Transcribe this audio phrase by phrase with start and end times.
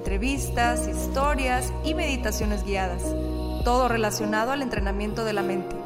[0.00, 3.02] entrevistas, historias y meditaciones guiadas,
[3.64, 5.76] todo relacionado al entrenamiento de la mente,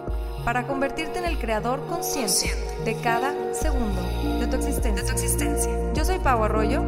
[0.45, 2.55] para convertirte en el creador consciente
[2.85, 4.01] de cada segundo
[4.39, 5.93] de tu existencia.
[5.95, 6.85] Yo soy Pau Arroyo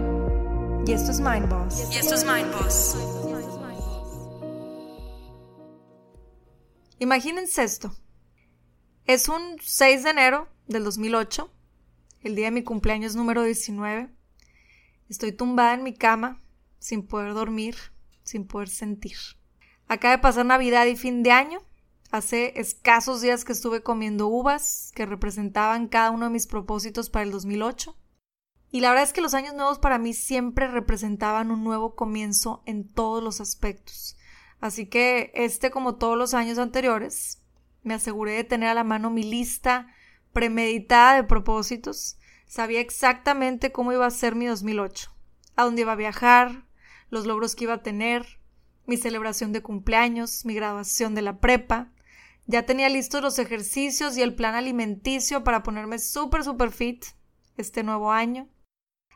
[0.87, 1.93] y esto es Mind Boss.
[1.93, 2.97] Y esto es Mind Boss.
[7.01, 7.93] Imagínense esto.
[9.05, 11.51] Es un 6 de enero del 2008,
[12.23, 14.11] el día de mi cumpleaños número 19.
[15.09, 16.41] Estoy tumbada en mi cama,
[16.87, 17.75] sin poder dormir,
[18.23, 19.17] sin poder sentir.
[19.89, 21.59] Acaba de pasar Navidad y fin de año.
[22.13, 27.25] Hace escasos días que estuve comiendo uvas que representaban cada uno de mis propósitos para
[27.25, 27.97] el 2008.
[28.71, 32.63] Y la verdad es que los años nuevos para mí siempre representaban un nuevo comienzo
[32.67, 34.17] en todos los aspectos.
[34.61, 37.43] Así que este, como todos los años anteriores,
[37.83, 39.89] me aseguré de tener a la mano mi lista
[40.33, 42.17] premeditada de propósitos.
[42.47, 45.11] Sabía exactamente cómo iba a ser mi 2008,
[45.57, 46.66] a dónde iba a viajar,
[47.11, 48.41] los logros que iba a tener,
[48.87, 51.91] mi celebración de cumpleaños, mi graduación de la prepa.
[52.47, 57.05] Ya tenía listos los ejercicios y el plan alimenticio para ponerme súper, súper fit
[57.57, 58.49] este nuevo año.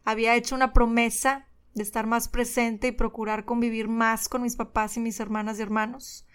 [0.04, 4.96] Había hecho una promesa de estar más presente y procurar convivir más con mis papás
[4.96, 6.26] y mis hermanas y hermanos.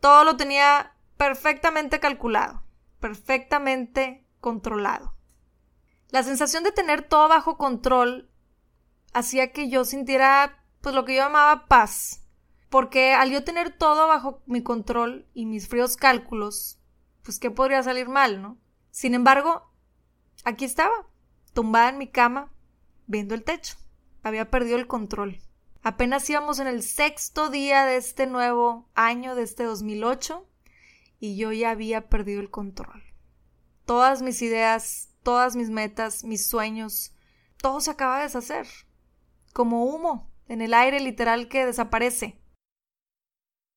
[0.00, 2.62] Todo lo tenía perfectamente calculado,
[3.00, 5.14] perfectamente controlado.
[6.10, 8.30] La sensación de tener todo bajo control
[9.12, 12.22] hacía que yo sintiera pues lo que yo llamaba paz,
[12.68, 16.78] porque al yo tener todo bajo mi control y mis fríos cálculos,
[17.22, 18.58] pues qué podría salir mal, ¿no?
[18.90, 19.70] Sin embargo,
[20.44, 21.06] aquí estaba,
[21.52, 22.52] tumbada en mi cama,
[23.06, 23.76] viendo el techo.
[24.22, 25.40] Había perdido el control.
[25.82, 30.46] Apenas íbamos en el sexto día de este nuevo año, de este 2008,
[31.18, 33.02] y yo ya había perdido el control.
[33.84, 37.12] Todas mis ideas, todas mis metas, mis sueños,
[37.56, 38.66] todo se acaba de deshacer.
[39.52, 42.36] Como humo en el aire literal que desaparece.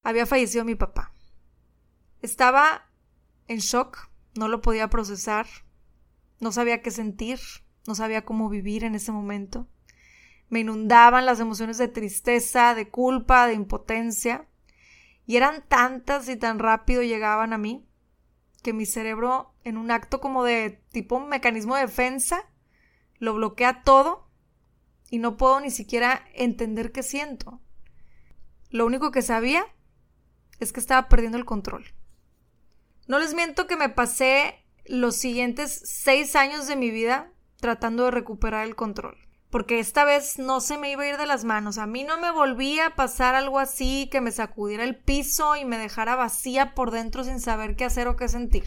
[0.04, 1.14] Había fallecido mi papá.
[2.24, 2.90] Estaba
[3.48, 5.46] en shock, no lo podía procesar,
[6.40, 7.40] no sabía qué sentir,
[7.86, 9.68] no sabía cómo vivir en ese momento.
[10.50, 14.48] Me inundaban las emociones de tristeza, de culpa, de impotencia,
[15.28, 17.88] y eran tantas y tan rápido llegaban a mí
[18.64, 22.50] que mi cerebro, en un acto como de tipo mecanismo de defensa,
[23.20, 24.23] lo bloquea todo
[25.14, 27.62] y no puedo ni siquiera entender qué siento.
[28.72, 29.64] Lo único que sabía
[30.60, 31.86] es que estaba perdiendo el control.
[33.06, 38.10] No les miento que me pasé los siguientes seis años de mi vida tratando de
[38.10, 39.16] recuperar el control.
[39.52, 41.78] Porque esta vez no se me iba a ir de las manos.
[41.78, 45.64] A mí no me volvía a pasar algo así que me sacudiera el piso y
[45.64, 48.66] me dejara vacía por dentro sin saber qué hacer o qué sentir.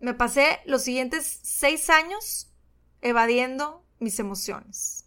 [0.00, 2.50] Me pasé los siguientes seis años
[3.02, 5.03] evadiendo mis emociones.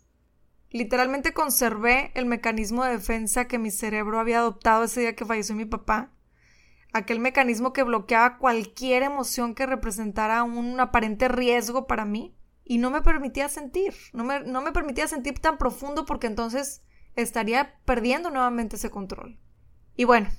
[0.77, 5.55] Literalmente conservé el mecanismo de defensa que mi cerebro había adoptado ese día que falleció
[5.55, 6.11] mi papá.
[6.93, 12.91] Aquel mecanismo que bloqueaba cualquier emoción que representara un aparente riesgo para mí y no
[12.91, 16.83] me permitía sentir, no me, no me permitía sentir tan profundo porque entonces
[17.16, 19.39] estaría perdiendo nuevamente ese control.
[19.95, 20.29] Y bueno,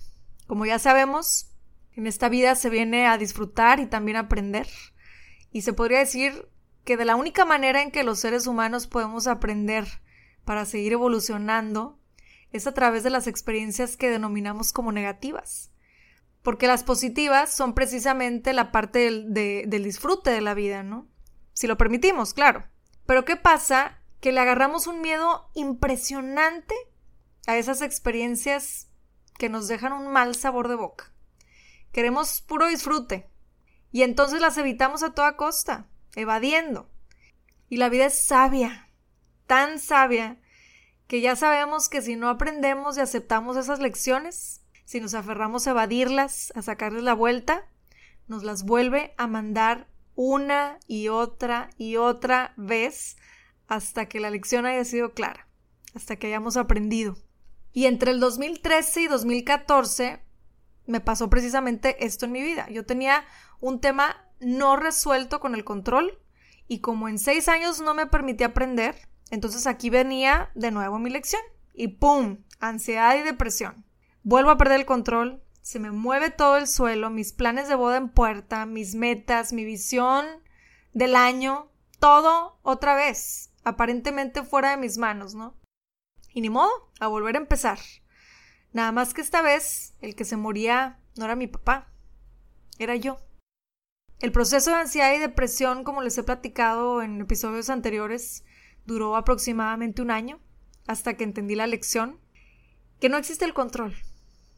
[0.46, 1.50] como ya sabemos,
[1.94, 4.68] en esta vida se viene a disfrutar y también a aprender.
[5.50, 6.48] Y se podría decir
[6.84, 9.88] que de la única manera en que los seres humanos podemos aprender
[10.48, 12.00] para seguir evolucionando
[12.52, 15.70] es a través de las experiencias que denominamos como negativas.
[16.42, 21.06] Porque las positivas son precisamente la parte del, disfrute de la vida, ¿no?
[21.52, 22.64] si lo permitimos, claro.
[23.04, 23.98] Pero ¿qué pasa?
[24.20, 26.74] Que le agarramos un miedo impresionante
[27.46, 28.88] a esas experiencias
[29.36, 31.12] que nos dejan un mal sabor de boca.
[31.92, 33.28] Queremos puro disfrute
[33.92, 36.88] y entonces las evitamos a toda costa, evadiendo.
[37.68, 38.87] Y la vida es sabia,
[39.48, 40.38] tan sabia,
[41.08, 45.70] que ya sabemos que si no aprendemos y aceptamos esas lecciones, si nos aferramos a
[45.70, 47.66] evadirlas, a sacarles la vuelta,
[48.28, 53.16] nos las vuelve a mandar una y otra y otra vez
[53.68, 55.48] hasta que la lección haya sido clara,
[55.94, 57.16] hasta que hayamos aprendido.
[57.72, 60.20] Y entre el 2013 y 2014
[60.86, 62.68] me pasó precisamente esto en mi vida.
[62.70, 63.24] Yo tenía
[63.60, 66.18] un tema no resuelto con el control
[66.66, 71.10] y como en seis años no me permití aprender, entonces aquí venía de nuevo mi
[71.10, 71.42] lección
[71.74, 72.38] y ¡pum!
[72.60, 73.84] Ansiedad y depresión.
[74.22, 77.98] vuelvo a perder el control, se me mueve todo el suelo, mis planes de boda
[77.98, 80.26] en puerta, mis metas, mi visión
[80.92, 85.54] del año, todo otra vez, aparentemente fuera de mis manos, ¿no?
[86.32, 86.70] Y ni modo,
[87.00, 87.78] a volver a empezar.
[88.72, 91.92] Nada más que esta vez el que se moría no era mi papá,
[92.78, 93.18] era yo.
[94.20, 98.44] El proceso de ansiedad y depresión, como les he platicado en episodios anteriores,
[98.88, 100.40] duró aproximadamente un año
[100.86, 102.18] hasta que entendí la lección
[102.98, 103.94] que no existe el control.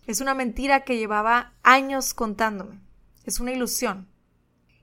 [0.07, 2.81] Es una mentira que llevaba años contándome.
[3.25, 4.09] Es una ilusión.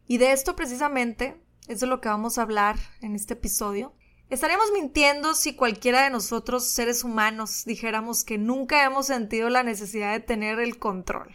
[0.06, 3.94] Y de esto precisamente es de lo que vamos a hablar en este episodio.
[4.30, 10.12] Estaríamos mintiendo si cualquiera de nosotros, seres humanos, dijéramos que nunca hemos sentido la necesidad
[10.12, 11.34] de tener el control.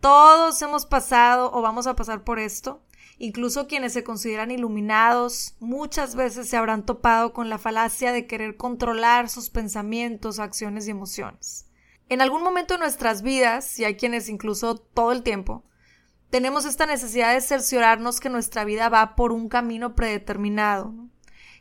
[0.00, 2.82] Todos hemos pasado o vamos a pasar por esto.
[3.18, 8.56] Incluso quienes se consideran iluminados muchas veces se habrán topado con la falacia de querer
[8.56, 11.66] controlar sus pensamientos, acciones y emociones.
[12.08, 15.64] En algún momento de nuestras vidas, y hay quienes incluso todo el tiempo,
[16.30, 20.92] tenemos esta necesidad de cerciorarnos que nuestra vida va por un camino predeterminado.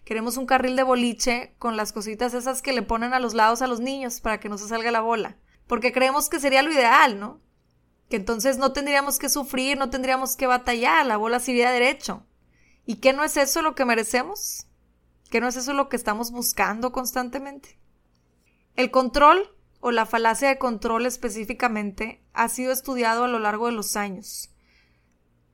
[0.03, 3.61] Queremos un carril de boliche con las cositas esas que le ponen a los lados
[3.61, 6.73] a los niños para que no se salga la bola, porque creemos que sería lo
[6.73, 7.39] ideal, ¿no?
[8.09, 12.25] Que entonces no tendríamos que sufrir, no tendríamos que batallar, la bola se iría derecho.
[12.85, 14.67] ¿Y qué no es eso lo que merecemos?
[15.29, 17.79] ¿Qué no es eso lo que estamos buscando constantemente?
[18.75, 23.73] El control o la falacia de control específicamente ha sido estudiado a lo largo de
[23.73, 24.51] los años.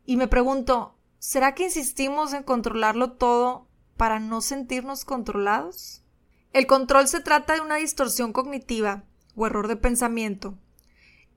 [0.06, 3.68] Y me pregunto, ¿será que insistimos en controlarlo todo
[3.98, 6.04] para no sentirnos controlados?
[6.52, 9.04] El control se trata de una distorsión cognitiva
[9.36, 10.58] o error de pensamiento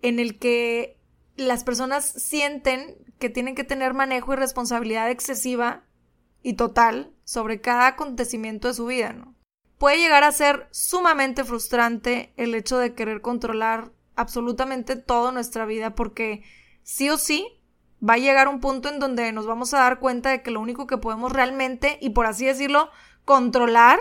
[0.01, 0.99] en el que
[1.37, 5.85] las personas sienten que tienen que tener manejo y responsabilidad excesiva
[6.43, 9.35] y total sobre cada acontecimiento de su vida, ¿no?
[9.79, 15.95] Puede llegar a ser sumamente frustrante el hecho de querer controlar absolutamente toda nuestra vida
[15.95, 16.45] porque
[16.83, 17.63] sí o sí
[18.07, 20.61] va a llegar un punto en donde nos vamos a dar cuenta de que lo
[20.61, 22.91] único que podemos realmente, y por así decirlo,
[23.25, 24.01] controlar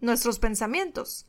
[0.00, 1.26] nuestros pensamientos.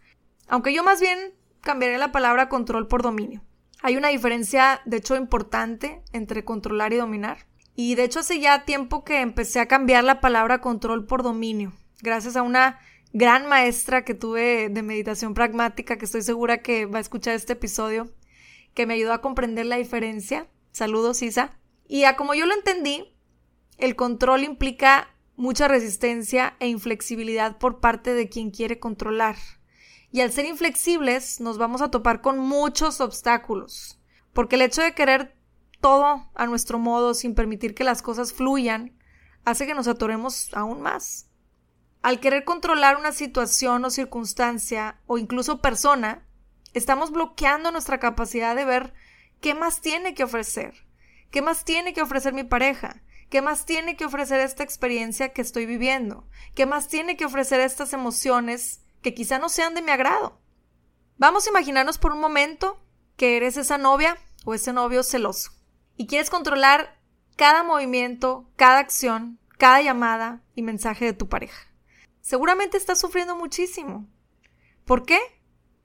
[0.47, 3.41] Aunque yo más bien cambiaría la palabra control por dominio.
[3.81, 7.47] Hay una diferencia, de hecho, importante entre controlar y dominar.
[7.75, 11.71] Y de hecho hace ya tiempo que empecé a cambiar la palabra control por dominio,
[12.01, 12.77] gracias a una
[13.13, 17.53] gran maestra que tuve de meditación pragmática, que estoy segura que va a escuchar este
[17.53, 18.13] episodio,
[18.73, 20.47] que me ayudó a comprender la diferencia.
[20.71, 21.57] Saludos, Isa.
[21.87, 23.15] Y a como yo lo entendí,
[23.77, 29.37] el control implica mucha resistencia e inflexibilidad por parte de quien quiere controlar.
[30.11, 33.99] Y al ser inflexibles nos vamos a topar con muchos obstáculos,
[34.33, 35.35] porque el hecho de querer
[35.81, 38.97] todo a nuestro modo sin permitir que las cosas fluyan
[39.45, 41.29] hace que nos atoremos aún más.
[42.01, 46.25] Al querer controlar una situación o circunstancia o incluso persona,
[46.73, 48.93] estamos bloqueando nuestra capacidad de ver
[49.41, 50.73] qué más tiene que ofrecer,
[51.29, 55.41] qué más tiene que ofrecer mi pareja, qué más tiene que ofrecer esta experiencia que
[55.41, 59.91] estoy viviendo, qué más tiene que ofrecer estas emociones que quizá no sean de mi
[59.91, 60.39] agrado.
[61.17, 62.81] Vamos a imaginarnos por un momento
[63.17, 65.51] que eres esa novia o ese novio celoso
[65.97, 66.97] y quieres controlar
[67.35, 71.67] cada movimiento, cada acción, cada llamada y mensaje de tu pareja.
[72.21, 74.07] Seguramente estás sufriendo muchísimo.
[74.85, 75.19] ¿Por qué?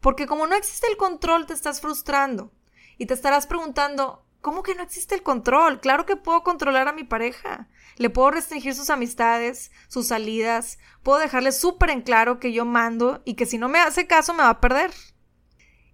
[0.01, 2.53] Porque como no existe el control te estás frustrando
[2.99, 5.81] y te estarás preguntando, ¿cómo que no existe el control?
[5.81, 7.67] Claro que puedo controlar a mi pareja.
[7.97, 13.23] Le puedo restringir sus amistades, sus salidas, puedo dejarle súper en claro que yo mando
[13.25, 14.93] y que si no me hace caso me va a perder.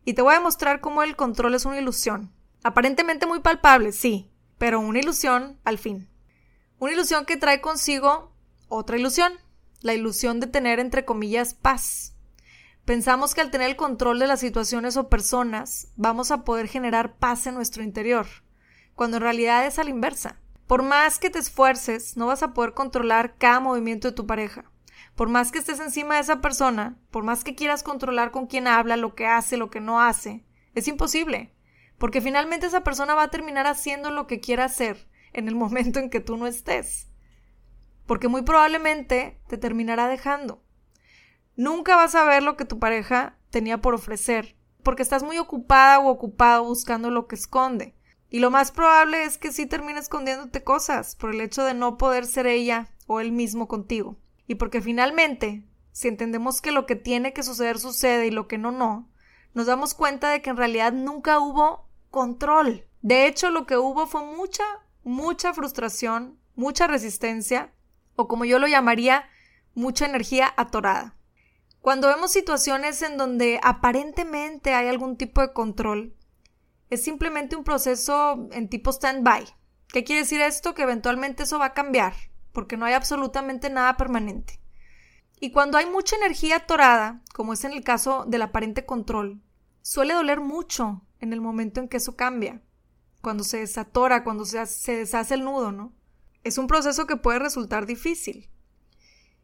[0.04, 2.34] Y te voy a demostrar cómo el control es una ilusión.
[2.64, 6.10] Aparentemente muy palpable, sí, pero una ilusión al fin.
[6.80, 8.34] Una ilusión que trae consigo
[8.66, 9.32] otra ilusión,
[9.80, 12.16] la ilusión de tener entre comillas paz.
[12.84, 17.16] Pensamos que al tener el control de las situaciones o personas vamos a poder generar
[17.16, 18.26] paz en nuestro interior,
[18.94, 20.40] cuando en realidad es a la inversa.
[20.66, 24.70] Por más que te esfuerces, no vas a poder controlar cada movimiento de tu pareja.
[25.14, 28.66] Por más que estés encima de esa persona, por más que quieras controlar con quién
[28.66, 30.44] habla, lo que hace, lo que no hace,
[30.74, 31.52] es imposible.
[31.98, 35.98] Porque finalmente esa persona va a terminar haciendo lo que quiera hacer en el momento
[35.98, 37.08] en que tú no estés.
[38.06, 40.62] Porque muy probablemente te terminará dejando.
[41.56, 45.98] Nunca vas a ver lo que tu pareja tenía por ofrecer, porque estás muy ocupada
[45.98, 47.94] o ocupado buscando lo que esconde.
[48.30, 51.98] Y lo más probable es que sí termine escondiéndote cosas por el hecho de no
[51.98, 54.16] poder ser ella o él mismo contigo.
[54.46, 58.56] Y porque finalmente, si entendemos que lo que tiene que suceder sucede y lo que
[58.56, 59.10] no, no,
[59.52, 62.86] nos damos cuenta de que en realidad nunca hubo control.
[63.02, 64.64] De hecho, lo que hubo fue mucha,
[65.02, 67.72] mucha frustración, mucha resistencia,
[68.14, 69.24] o como yo lo llamaría,
[69.74, 71.16] mucha energía atorada.
[71.80, 76.14] Cuando vemos situaciones en donde aparentemente hay algún tipo de control,
[76.90, 79.46] es simplemente un proceso en tipo stand-by.
[79.88, 80.74] ¿Qué quiere decir esto?
[80.74, 82.14] Que eventualmente eso va a cambiar,
[82.52, 84.60] porque no hay absolutamente nada permanente.
[85.40, 89.40] Y cuando hay mucha energía atorada, como es en el caso del aparente control,
[89.80, 92.60] suele doler mucho en el momento en que eso cambia,
[93.22, 94.58] cuando se desatora, cuando se,
[94.96, 95.94] deshace el nudo, ¿no?
[96.44, 98.50] Es un proceso que puede resultar difícil.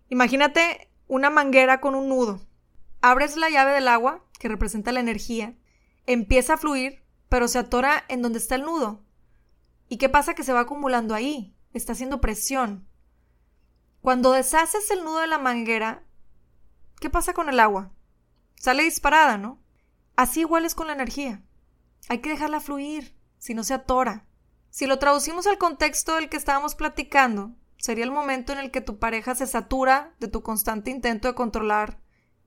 [0.08, 2.40] Imagínate una manguera con un nudo.
[3.00, 5.54] Abres la llave del agua, que representa la energía,
[6.06, 9.04] empieza a fluir, pero se atora en donde está el nudo.
[9.88, 10.34] ¿Y qué pasa?
[10.34, 12.88] Que se va acumulando ahí, está haciendo presión.
[14.00, 16.04] Cuando deshaces el nudo de la manguera,
[17.00, 17.92] ¿qué pasa con el agua?
[18.56, 19.60] Sale disparada, ¿no?
[20.16, 21.42] Así igual es con la energía.
[22.08, 24.26] Hay que dejarla fluir, si no se atora.
[24.70, 28.80] Si lo traducimos al contexto del que estábamos platicando, sería el momento en el que
[28.80, 32.00] tu pareja se satura de tu constante intento de controlar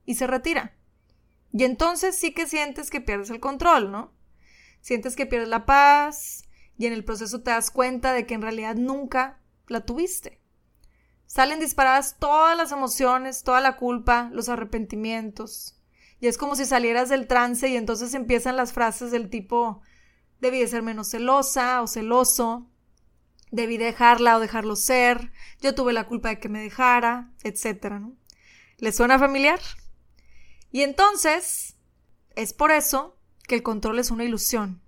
[0.04, 0.76] y se retira.
[1.52, 4.12] Y entonces sí que sientes que pierdes el control, ¿no?
[4.80, 6.44] Sientes que pierdes la paz
[6.78, 10.40] y en el proceso te das cuenta de que en realidad nunca la tuviste.
[11.26, 15.76] Salen disparadas todas las emociones, toda la culpa, los arrepentimientos.
[16.18, 19.82] Y es como si salieras del trance y entonces empiezan las frases del tipo
[20.40, 22.66] debí de ser menos celosa o celoso,
[23.50, 27.92] debí dejarla o dejarlo ser, yo tuve la culpa de que me dejara, etc.
[28.00, 28.16] ¿no?
[28.78, 29.60] ¿Les suena familiar?
[30.70, 31.76] Y entonces,
[32.36, 33.16] es por eso
[33.46, 34.80] que el control es una ilusión.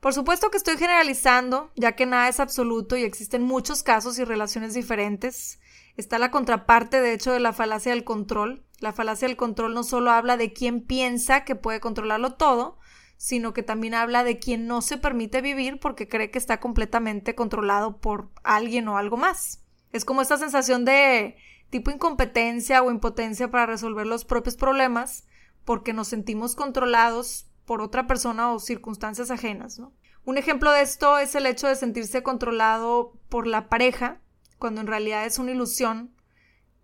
[0.00, 4.24] Por supuesto que estoy generalizando, ya que nada es absoluto y existen muchos casos y
[4.24, 5.60] relaciones diferentes.
[5.96, 8.64] Está la contraparte, de hecho, de la falacia del control.
[8.80, 12.80] La falacia del control no solo habla de quién piensa que puede controlarlo todo,
[13.22, 17.36] sino que también habla de quien no se permite vivir porque cree que está completamente
[17.36, 19.62] controlado por alguien o algo más.
[19.92, 21.36] Es como esta sensación de
[21.70, 25.24] tipo incompetencia o impotencia para resolver los propios problemas
[25.64, 29.80] porque nos sentimos controlados por otra persona o circunstancias ajenas.
[30.24, 34.20] Un ejemplo de esto es el hecho de sentirse controlado por la pareja
[34.58, 36.12] cuando en realidad es una ilusión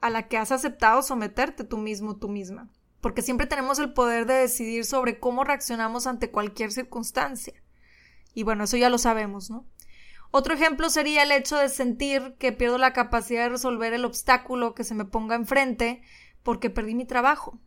[0.01, 4.27] a la que has aceptado someterte tú mismo, tú misma porque siempre tenemos el poder
[4.27, 7.55] de decidir sobre cómo reaccionamos ante cualquier circunstancia.
[8.35, 9.67] Y bueno, eso ya lo sabemos, ¿no?
[10.31, 14.75] Otro ejemplo sería el hecho de sentir que pierdo la capacidad de resolver el obstáculo
[14.75, 16.03] que se me ponga enfrente
[16.43, 17.59] porque perdí mi trabajo.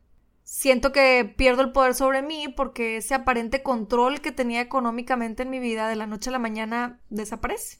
[0.43, 5.49] Siento que pierdo el poder sobre mí porque ese aparente control que tenía económicamente en
[5.49, 7.79] mi vida de la noche a la mañana desaparece.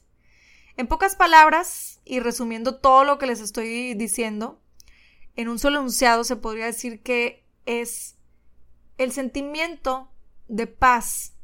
[0.76, 4.60] En pocas palabras, y resumiendo todo lo que les estoy diciendo,
[5.36, 8.16] en un solo enunciado se podría decir que es
[8.98, 10.10] el sentimiento
[10.48, 11.34] de paz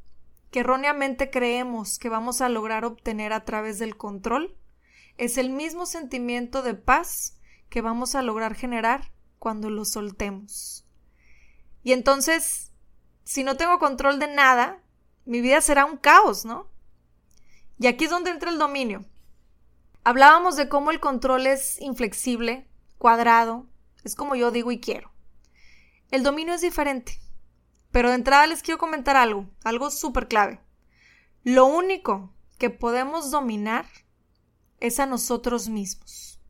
[0.50, 4.56] que erróneamente creemos que vamos a lograr obtener a través del control,
[5.16, 10.86] es el mismo sentimiento de paz que vamos a lograr generar cuando lo soltemos.
[11.82, 12.72] Y entonces,
[13.24, 14.80] si no tengo control de nada,
[15.26, 16.68] mi vida será un caos, ¿no?
[17.78, 19.04] Y aquí es donde entra el dominio.
[20.04, 23.66] Hablábamos de cómo el control es inflexible, cuadrado,
[24.04, 25.12] es como yo digo y quiero.
[26.10, 27.20] El dominio es diferente.
[27.90, 30.60] Pero de entrada les quiero comentar algo, algo súper clave.
[31.44, 33.86] Lo único que podemos dominar
[34.80, 36.40] es a nosotros mismos.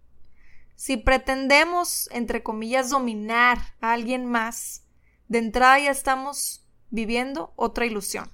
[0.74, 4.84] Si pretendemos, entre comillas, dominar a alguien más,
[5.28, 8.30] de entrada ya estamos viviendo otra ilusión.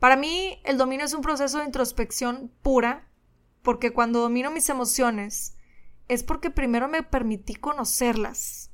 [0.00, 3.08] Para mí, el dominio es un proceso de introspección pura,
[3.62, 5.56] porque cuando domino mis emociones,
[6.08, 8.70] es porque primero me permití conocerlas,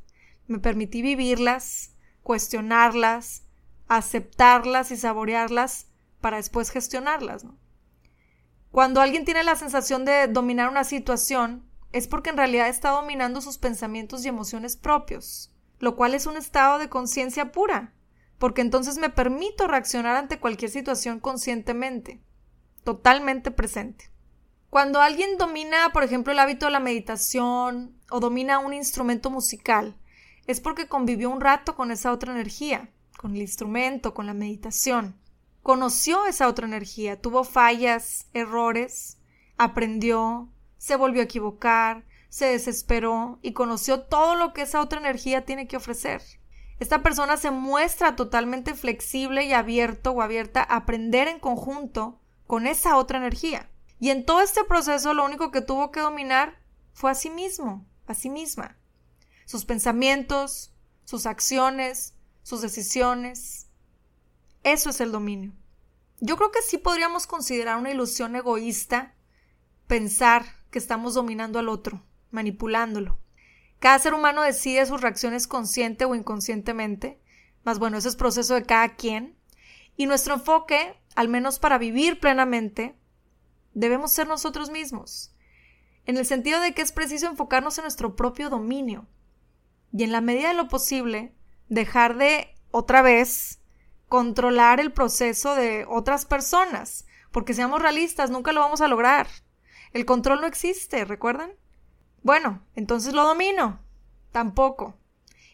[0.50, 3.45] me permití vivirlas, cuestionarlas,
[3.87, 5.87] aceptarlas y saborearlas
[6.21, 7.47] para después gestionarlas.
[8.73, 13.40] Cuando alguien tiene la sensación de dominar una situación, es porque en realidad está dominando
[13.40, 17.95] sus pensamientos y emociones propios, lo cual es un estado de conciencia pura,
[18.38, 22.21] porque entonces me permito reaccionar ante cualquier situación conscientemente,
[22.83, 24.11] totalmente presente.
[24.69, 29.97] Cuando alguien domina, por ejemplo, el hábito de la meditación o domina un instrumento musical,
[30.50, 35.16] es porque convivió un rato con esa otra energía, con el instrumento, con la meditación.
[35.62, 39.19] Conoció esa otra energía, tuvo fallas, errores,
[39.59, 45.45] aprendió, se volvió a equivocar, se desesperó y conoció todo lo que esa otra energía
[45.45, 46.21] tiene que ofrecer.
[46.80, 52.66] Esta persona se muestra totalmente flexible y abierto o abierta a aprender en conjunto con
[52.66, 53.71] esa otra energía.
[54.00, 56.59] Y en todo este proceso lo único que tuvo que dominar
[56.92, 58.80] fue a sí mismo, a sí misma
[59.50, 60.73] sus pensamientos,
[61.04, 62.14] sus acciones,
[62.45, 63.66] sus decisiones.
[64.62, 65.52] Eso es el dominio.
[66.21, 69.16] Yo creo que sí podríamos considerar una ilusión egoísta
[69.88, 73.19] pensar que estamos dominando al otro, manipulándolo.
[73.80, 77.21] Cada ser humano decide sus reacciones consciente o inconscientemente,
[77.64, 79.37] más bueno, ese es proceso de cada quien.
[79.97, 82.95] Y nuestro enfoque, al menos para vivir plenamente,
[83.75, 85.35] debemos ser nosotros mismos,
[86.07, 89.09] en el sentido de que es preciso enfocarnos en nuestro propio dominio
[89.92, 91.32] y en la medida de lo posible
[91.68, 93.61] dejar de otra vez
[94.09, 99.28] controlar el proceso de otras personas, porque seamos realistas, nunca lo vamos a lograr.
[99.92, 101.52] El control no existe, ¿recuerdan?
[102.23, 103.80] Bueno, entonces lo domino.
[104.32, 104.97] Tampoco.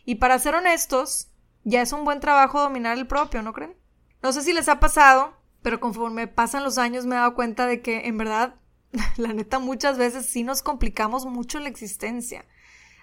[0.05, 1.29] Y para ser honestos,
[1.65, 3.77] ya es un buen trabajo dominar el propio, ¿no creen?
[4.23, 7.67] No sé si les ha pasado, pero conforme pasan los años me he dado cuenta
[7.67, 8.57] de que en verdad,
[9.17, 12.45] la neta, muchas veces sí nos complicamos mucho la existencia.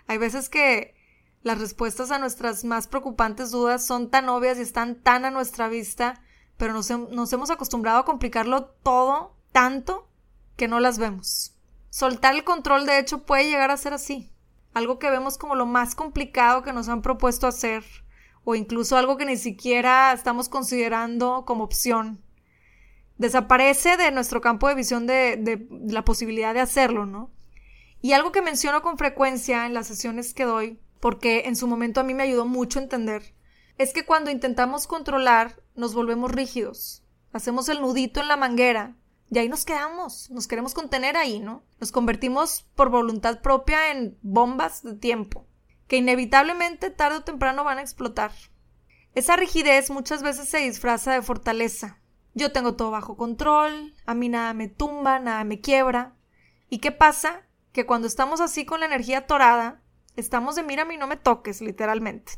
[0.08, 0.96] Hay veces que
[1.44, 5.68] las respuestas a nuestras más preocupantes dudas son tan obvias y están tan a nuestra
[5.68, 6.22] vista,
[6.56, 10.08] pero nos, hemos acostumbrado a complicarlo todo tanto
[10.56, 11.54] que no las vemos.
[11.90, 14.32] Soltar el control, de hecho, puede llegar a ser así.
[14.74, 17.84] Algo que vemos como lo más complicado que nos han propuesto hacer,
[18.46, 22.24] o incluso algo que ni siquiera estamos considerando como opción.
[23.18, 27.32] Desaparece de nuestro campo de visión de, de la posibilidad de hacerlo, ¿no?
[28.02, 32.00] Y algo que menciono con frecuencia en las sesiones que doy, porque en su momento
[32.00, 33.36] a mí me ayudó mucho a entender,
[33.78, 37.04] es que cuando intentamos controlar nos volvemos rígidos.
[37.34, 38.96] Hacemos el nudito en la manguera
[39.30, 41.66] y ahí nos quedamos, nos queremos contener ahí, ¿no?
[41.82, 45.46] Nos convertimos por voluntad propia en bombas de tiempo,
[45.90, 48.32] que inevitablemente tarde o temprano van a explotar.
[49.14, 52.00] Esa rigidez muchas veces se disfraza de fortaleza.
[52.34, 56.16] Yo tengo todo bajo control, a mí nada me tumba, nada me quiebra.
[56.70, 57.42] ¿Y qué pasa?
[57.74, 59.83] Que cuando estamos así con la energía torada,
[60.16, 62.34] estamos de mírame y no me toques, literalmente.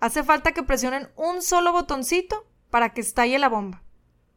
[0.00, 3.82] Hace falta que presionen un solo botoncito para que estalle la bomba.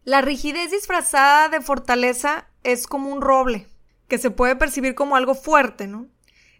[0.03, 3.67] La rigidez disfrazada de fortaleza es como un roble,
[4.07, 6.07] que se puede percibir como algo fuerte, ¿no?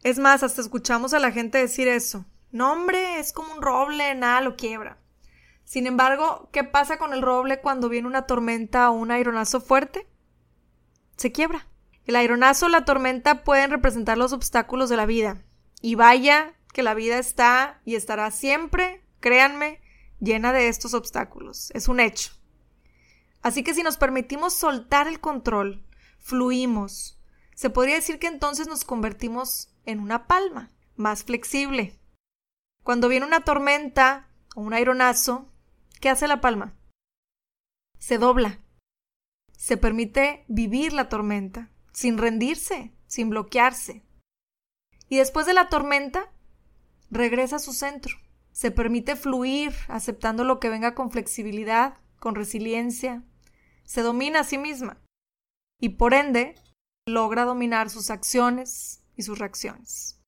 [0.04, 2.26] Es más, hasta escuchamos a la gente decir eso.
[2.52, 4.98] No, hombre, es como un roble, nada lo quiebra.
[5.64, 10.08] Sin embargo, ¿qué pasa con el roble cuando viene una tormenta o un aironazo fuerte?
[11.16, 11.68] Se quiebra.
[12.06, 15.42] El aironazo o la tormenta pueden representar los obstáculos de la vida.
[15.82, 19.82] Y vaya que la vida está y estará siempre, créanme,
[20.20, 21.72] llena de estos obstáculos.
[21.72, 22.32] Es un hecho.
[23.42, 25.84] Así que si nos permitimos soltar el control,
[26.20, 27.20] fluimos,
[27.56, 32.00] se podría decir que entonces nos convertimos en una palma, más flexible.
[32.84, 35.52] Cuando viene una tormenta o un aironazo,
[36.00, 36.74] ¿qué hace la palma?
[38.00, 38.60] Se dobla.
[39.58, 44.04] Se permite vivir la tormenta, sin rendirse, sin bloquearse.
[45.12, 46.32] Y después de la tormenta,
[47.10, 48.16] regresa a su centro.
[48.54, 53.22] Se permite fluir, aceptando lo que venga con flexibilidad, con resiliencia,
[53.84, 55.02] se domina a sí misma
[55.82, 56.56] y por ende
[57.06, 60.22] logra dominar sus acciones y sus reacciones.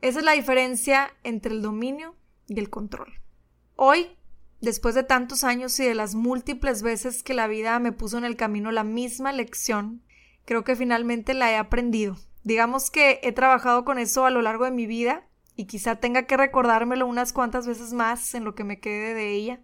[0.00, 2.16] Esa es la diferencia entre el dominio
[2.48, 3.20] y el control.
[3.76, 4.16] Hoy,
[4.60, 8.24] después de tantos años y de las múltiples veces que la vida me puso en
[8.24, 10.02] el camino la misma lección,
[10.44, 12.16] creo que finalmente la he aprendido.
[12.44, 15.26] Digamos que he trabajado con eso a lo largo de mi vida
[15.56, 19.32] y quizá tenga que recordármelo unas cuantas veces más en lo que me quede de
[19.32, 19.60] ella.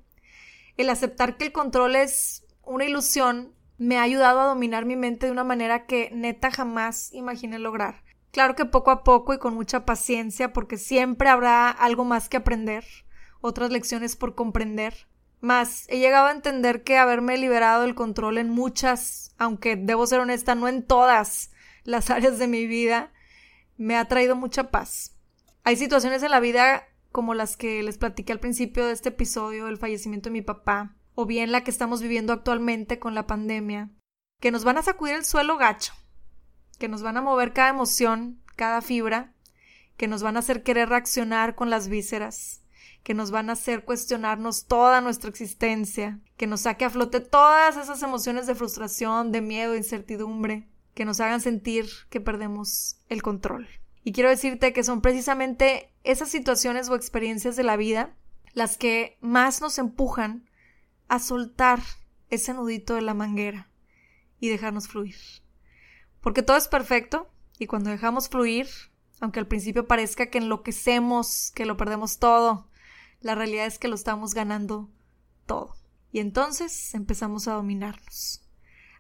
[0.77, 5.25] El aceptar que el control es una ilusión me ha ayudado a dominar mi mente
[5.25, 8.03] de una manera que neta jamás imaginé lograr.
[8.31, 12.37] Claro que poco a poco y con mucha paciencia, porque siempre habrá algo más que
[12.37, 12.85] aprender,
[13.41, 15.09] otras lecciones por comprender.
[15.41, 20.21] Más, he llegado a entender que haberme liberado del control en muchas, aunque debo ser
[20.21, 21.51] honesta, no en todas
[21.85, 23.13] las áreas de mi vida,
[23.77, 25.17] me ha traído mucha paz.
[25.65, 29.69] Hay situaciones en la vida como las que les platiqué al principio de este episodio,
[29.69, 33.91] el fallecimiento de mi papá, o bien la que estamos viviendo actualmente con la pandemia,
[34.41, 35.93] que nos van a sacudir el suelo gacho,
[36.79, 39.35] que nos van a mover cada emoción, cada fibra,
[39.97, 42.63] que nos van a hacer querer reaccionar con las vísceras,
[43.03, 47.77] que nos van a hacer cuestionarnos toda nuestra existencia, que nos saque a flote todas
[47.77, 53.69] esas emociones de frustración, de miedo, incertidumbre, que nos hagan sentir que perdemos el control.
[54.03, 58.15] Y quiero decirte que son precisamente esas situaciones o experiencias de la vida
[58.53, 60.49] las que más nos empujan
[61.09, 61.81] a soltar
[62.31, 63.69] ese nudito de la manguera
[64.39, 65.17] y dejarnos fluir.
[66.21, 68.69] Porque todo es perfecto y cuando dejamos fluir,
[69.21, 72.69] aunque al principio parezca que enloquecemos, que lo perdemos todo,
[73.21, 74.89] la realidad es que lo estamos ganando
[75.47, 75.77] todo.
[76.13, 78.43] Y entonces empezamos a dominarnos.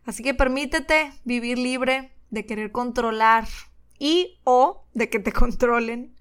[0.04, 3.46] Así que permítete vivir libre de querer controlar
[3.98, 6.16] y o de que te controlen.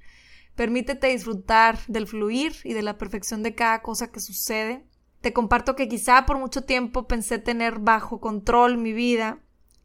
[0.55, 4.89] Permítete disfrutar del fluir y de la perfección de cada cosa que sucede
[5.21, 9.39] te comparto que quizá por mucho tiempo pensé tener bajo control mi vida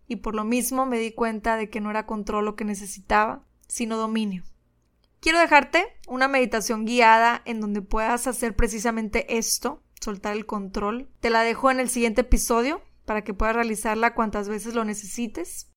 [0.07, 3.45] y por lo mismo me di cuenta de que no era control lo que necesitaba,
[3.67, 4.45] sino dominio.
[5.21, 11.09] Quiero dejarte una meditación guiada en donde puedas hacer precisamente esto, soltar el control.
[11.21, 15.71] Te la dejo en el siguiente episodio para que puedas realizarla cuantas veces lo necesites.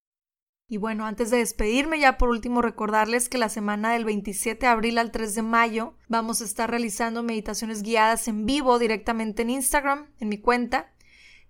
[0.69, 4.67] Y bueno, antes de despedirme, ya por último recordarles que la semana del 27 de
[4.67, 9.49] abril al 3 de mayo vamos a estar realizando meditaciones guiadas en vivo directamente en
[9.51, 10.91] Instagram, en mi cuenta.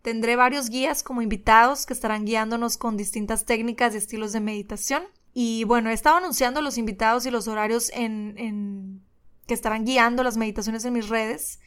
[0.03, 5.03] Tendré varios guías como invitados que estarán guiándonos con distintas técnicas y estilos de meditación.
[5.33, 9.01] Y bueno, he estado anunciando los invitados y los horarios en, en
[9.47, 11.59] que estarán guiando las meditaciones en mis redes.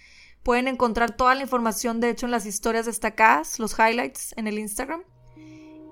[0.43, 4.59] Pueden encontrar toda la información, de hecho, en las historias destacadas, los highlights en el
[4.59, 5.03] Instagram.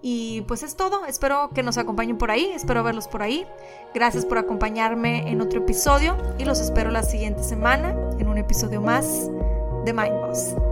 [0.01, 3.47] Y pues es todo, espero que nos acompañen por ahí, espero verlos por ahí.
[3.95, 8.81] Gracias por acompañarme en otro episodio y los espero la siguiente semana en un episodio
[8.81, 9.29] más
[9.85, 10.68] de Mind Boss.